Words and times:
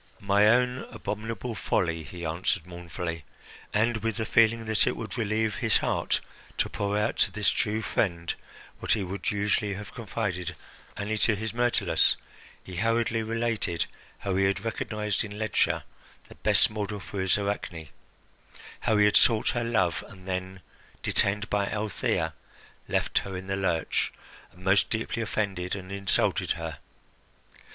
"My 0.19 0.47
own 0.47 0.87
abominable 0.89 1.53
folly," 1.53 2.01
he 2.01 2.25
answered 2.25 2.65
mournfully 2.65 3.23
and, 3.71 3.97
with 3.97 4.17
the 4.17 4.25
feeling 4.25 4.65
that 4.65 4.87
it 4.87 4.97
would 4.97 5.15
relieve 5.15 5.57
his 5.57 5.77
heart 5.77 6.21
to 6.57 6.67
pour 6.69 6.97
out 6.97 7.17
to 7.17 7.31
this 7.31 7.51
true 7.51 7.83
friend 7.83 8.33
what 8.79 8.93
he 8.93 9.03
would 9.03 9.29
usually 9.29 9.75
have 9.75 9.93
confided 9.93 10.55
only 10.97 11.19
to 11.19 11.35
his 11.35 11.53
Myrtilus, 11.53 12.17
he 12.63 12.77
hurriedly 12.77 13.21
related 13.21 13.85
how 14.17 14.35
he 14.37 14.45
had 14.45 14.65
recognised 14.65 15.23
in 15.23 15.37
Ledscha 15.37 15.83
the 16.29 16.33
best 16.33 16.71
model 16.71 16.99
for 16.99 17.21
his 17.21 17.37
Arachne, 17.37 17.89
how 18.79 18.97
he 18.97 19.05
had 19.05 19.15
sought 19.15 19.49
her 19.49 19.63
love, 19.63 20.03
and 20.07 20.27
then, 20.27 20.61
detained 21.03 21.47
by 21.47 21.67
Althea, 21.67 22.33
left 22.87 23.19
her 23.19 23.37
in 23.37 23.45
the 23.45 23.55
lurch 23.55 24.11
and 24.51 24.63
most 24.63 24.89
deeply 24.89 25.21
offended 25.21 25.75
and 25.75 25.91
insulted 25.91 26.53
her. 26.53 26.79